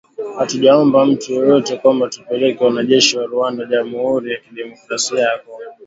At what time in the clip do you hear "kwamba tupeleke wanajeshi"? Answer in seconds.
1.77-3.17